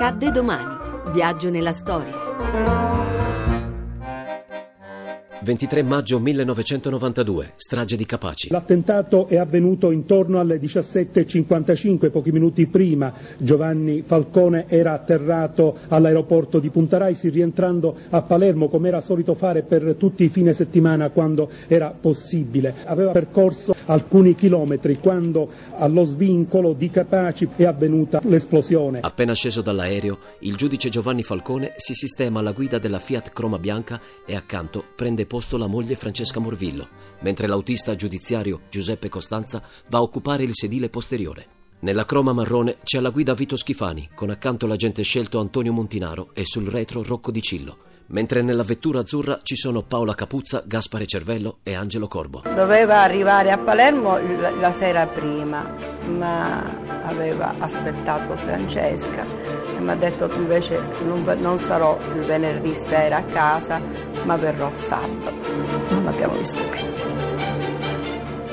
[0.00, 0.76] Accadde domani.
[1.10, 2.14] Viaggio nella storia.
[5.48, 8.48] 23 maggio 1992, strage di Capaci.
[8.50, 16.68] L'attentato è avvenuto intorno alle 17.55, pochi minuti prima Giovanni Falcone era atterrato all'aeroporto di
[16.68, 21.48] Punta Raisi rientrando a Palermo come era solito fare per tutti i fine settimana quando
[21.66, 22.74] era possibile.
[22.84, 29.00] Aveva percorso alcuni chilometri quando allo svincolo di Capaci è avvenuta l'esplosione.
[29.00, 33.98] Appena sceso dall'aereo, il giudice Giovanni Falcone si sistema alla guida della Fiat Croma Bianca
[34.26, 36.88] e accanto prende posto posto la moglie Francesca Morvillo,
[37.20, 41.46] mentre l'autista giudiziario Giuseppe Costanza va a occupare il sedile posteriore.
[41.80, 46.44] Nella croma marrone c'è alla guida Vito Schifani, con accanto l'agente scelto Antonio Montinaro e
[46.44, 51.58] sul retro Rocco Di Cillo, mentre nella vettura azzurra ci sono Paola Capuzza, Gaspare Cervello
[51.62, 52.42] e Angelo Corbo.
[52.42, 55.72] Doveva arrivare a Palermo la sera prima,
[56.04, 63.18] ma aveva aspettato Francesca e mi ha detto invece non, non sarò il venerdì sera
[63.18, 63.80] a casa,
[64.24, 65.46] ma verrò sabato.
[65.90, 67.08] Non l'abbiamo visto più.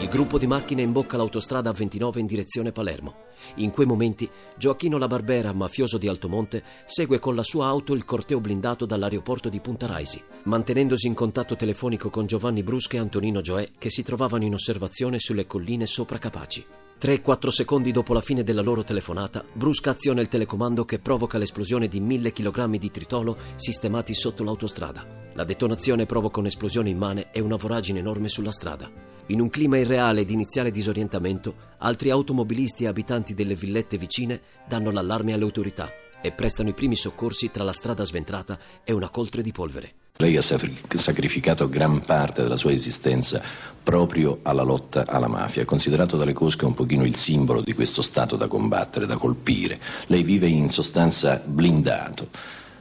[0.00, 3.14] Il gruppo di macchine imbocca l'autostrada A29 in direzione Palermo.
[3.56, 8.04] In quei momenti Gioacchino La Barbera, mafioso di Altomonte, segue con la sua auto il
[8.04, 13.40] corteo blindato dall'aeroporto di Punta Raisi, mantenendosi in contatto telefonico con Giovanni Brusca e Antonino
[13.40, 16.81] Gioè che si trovavano in osservazione sulle colline sopra Capaci.
[17.02, 21.88] 3-4 secondi dopo la fine della loro telefonata, Brusca aziona il telecomando che provoca l'esplosione
[21.88, 25.04] di mille chilogrammi di tritolo sistemati sotto l'autostrada.
[25.32, 28.88] La detonazione provoca un'esplosione immane e una voragine enorme sulla strada.
[29.26, 34.92] In un clima irreale di iniziale disorientamento, altri automobilisti e abitanti delle villette vicine danno
[34.92, 39.42] l'allarme alle autorità e prestano i primi soccorsi tra la strada sventrata e una coltre
[39.42, 39.94] di polvere.
[40.16, 43.42] Lei ha sacrificato gran parte della sua esistenza
[43.82, 48.36] proprio alla lotta alla mafia, considerato dalle cosche un pochino il simbolo di questo Stato
[48.36, 49.80] da combattere, da colpire.
[50.06, 52.28] Lei vive in sostanza blindato,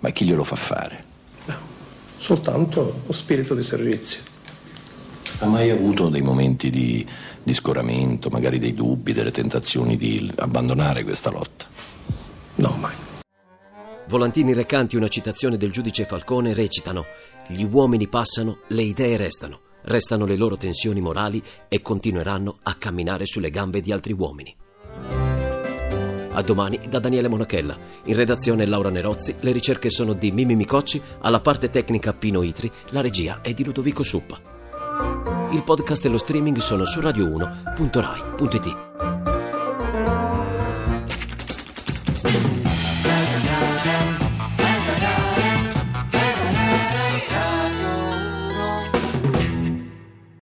[0.00, 1.04] ma chi glielo fa fare?
[1.46, 1.54] No,
[2.18, 4.20] soltanto lo spirito di servizio.
[5.38, 7.06] Ha mai avuto dei momenti di,
[7.42, 11.91] di scoramento, magari dei dubbi, delle tentazioni di abbandonare questa lotta?
[14.12, 17.06] Volantini recanti una citazione del giudice Falcone recitano
[17.48, 23.24] Gli uomini passano, le idee restano, restano le loro tensioni morali e continueranno a camminare
[23.24, 24.54] sulle gambe di altri uomini.
[26.34, 27.74] A domani da Daniele Monachella.
[28.04, 32.70] In redazione Laura Nerozzi, le ricerche sono di Mimi Micocci, alla parte tecnica Pino Itri,
[32.90, 34.38] la regia è di Ludovico Suppa.
[35.52, 38.91] Il podcast e lo streaming sono su radio1.rai.it.